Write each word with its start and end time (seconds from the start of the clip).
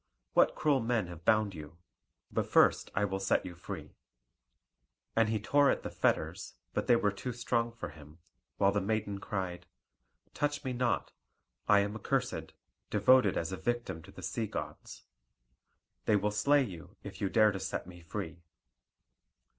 What 0.33 0.55
cruel 0.55 0.79
men 0.79 1.05
have 1.09 1.25
bound 1.25 1.53
you? 1.53 1.77
But 2.31 2.47
first 2.47 2.89
I 2.95 3.05
will 3.05 3.19
set 3.19 3.45
you 3.45 3.53
free." 3.53 3.93
And 5.15 5.29
he 5.29 5.39
tore 5.39 5.69
at 5.69 5.83
the 5.83 5.91
fetters, 5.91 6.55
but 6.73 6.87
they 6.87 6.95
were 6.95 7.11
too 7.11 7.31
strong 7.31 7.71
for 7.71 7.89
him; 7.89 8.17
while 8.57 8.71
the 8.71 8.81
maiden 8.81 9.19
cried: 9.19 9.67
"Touch 10.33 10.63
me 10.63 10.73
not; 10.73 11.11
I 11.67 11.81
am 11.81 11.95
accursed, 11.95 12.53
devoted 12.89 13.37
as 13.37 13.51
a 13.51 13.57
victim 13.57 14.01
to 14.01 14.11
the 14.11 14.23
sea 14.23 14.47
gods. 14.47 15.03
They 16.05 16.15
will 16.15 16.31
slay 16.31 16.63
you, 16.63 16.95
if 17.03 17.21
you 17.21 17.29
dare 17.29 17.51
to 17.51 17.59
set 17.59 17.85
me 17.85 18.01
free." 18.01 18.41